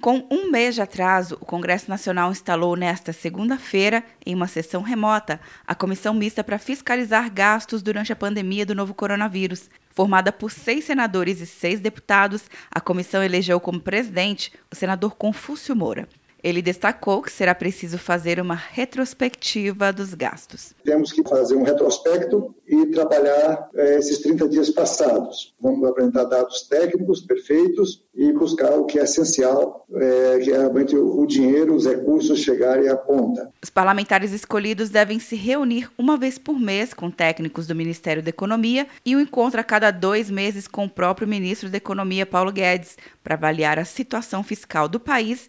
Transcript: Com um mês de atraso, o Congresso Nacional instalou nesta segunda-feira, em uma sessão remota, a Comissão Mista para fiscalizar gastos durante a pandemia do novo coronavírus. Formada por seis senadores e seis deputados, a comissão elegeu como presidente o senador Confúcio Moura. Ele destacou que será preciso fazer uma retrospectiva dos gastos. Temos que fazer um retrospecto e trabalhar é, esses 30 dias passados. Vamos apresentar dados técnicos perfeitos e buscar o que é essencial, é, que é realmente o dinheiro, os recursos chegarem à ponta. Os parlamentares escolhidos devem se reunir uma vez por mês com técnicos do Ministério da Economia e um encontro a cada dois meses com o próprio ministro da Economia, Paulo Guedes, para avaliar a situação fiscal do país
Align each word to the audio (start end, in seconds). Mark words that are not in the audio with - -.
Com 0.00 0.24
um 0.30 0.48
mês 0.48 0.76
de 0.76 0.80
atraso, 0.80 1.36
o 1.40 1.44
Congresso 1.44 1.90
Nacional 1.90 2.30
instalou 2.30 2.76
nesta 2.76 3.12
segunda-feira, 3.12 4.04
em 4.24 4.32
uma 4.32 4.46
sessão 4.46 4.80
remota, 4.80 5.40
a 5.66 5.74
Comissão 5.74 6.14
Mista 6.14 6.44
para 6.44 6.56
fiscalizar 6.56 7.28
gastos 7.32 7.82
durante 7.82 8.12
a 8.12 8.16
pandemia 8.16 8.64
do 8.64 8.76
novo 8.76 8.94
coronavírus. 8.94 9.68
Formada 9.90 10.30
por 10.30 10.52
seis 10.52 10.84
senadores 10.84 11.40
e 11.40 11.46
seis 11.46 11.80
deputados, 11.80 12.44
a 12.70 12.80
comissão 12.80 13.24
elegeu 13.24 13.58
como 13.58 13.80
presidente 13.80 14.52
o 14.70 14.76
senador 14.76 15.16
Confúcio 15.16 15.74
Moura. 15.74 16.08
Ele 16.42 16.62
destacou 16.62 17.22
que 17.22 17.32
será 17.32 17.54
preciso 17.54 17.98
fazer 17.98 18.40
uma 18.40 18.54
retrospectiva 18.54 19.92
dos 19.92 20.14
gastos. 20.14 20.74
Temos 20.84 21.12
que 21.12 21.22
fazer 21.22 21.56
um 21.56 21.62
retrospecto 21.62 22.54
e 22.66 22.86
trabalhar 22.86 23.68
é, 23.74 23.98
esses 23.98 24.18
30 24.18 24.48
dias 24.48 24.70
passados. 24.70 25.54
Vamos 25.60 25.88
apresentar 25.88 26.24
dados 26.24 26.62
técnicos 26.62 27.22
perfeitos 27.22 28.04
e 28.14 28.32
buscar 28.32 28.72
o 28.72 28.84
que 28.84 28.98
é 28.98 29.04
essencial, 29.04 29.86
é, 29.94 30.38
que 30.40 30.50
é 30.50 30.58
realmente 30.58 30.96
o 30.96 31.24
dinheiro, 31.26 31.74
os 31.74 31.86
recursos 31.86 32.40
chegarem 32.40 32.88
à 32.88 32.96
ponta. 32.96 33.50
Os 33.62 33.70
parlamentares 33.70 34.32
escolhidos 34.32 34.90
devem 34.90 35.18
se 35.18 35.34
reunir 35.34 35.90
uma 35.96 36.16
vez 36.16 36.38
por 36.38 36.58
mês 36.58 36.92
com 36.92 37.10
técnicos 37.10 37.66
do 37.66 37.74
Ministério 37.74 38.22
da 38.22 38.30
Economia 38.30 38.86
e 39.04 39.16
um 39.16 39.20
encontro 39.20 39.60
a 39.60 39.64
cada 39.64 39.90
dois 39.90 40.30
meses 40.30 40.68
com 40.68 40.84
o 40.84 40.90
próprio 40.90 41.26
ministro 41.26 41.70
da 41.70 41.76
Economia, 41.76 42.26
Paulo 42.26 42.52
Guedes, 42.52 42.96
para 43.22 43.34
avaliar 43.34 43.78
a 43.78 43.84
situação 43.84 44.42
fiscal 44.42 44.88
do 44.88 45.00
país 45.00 45.48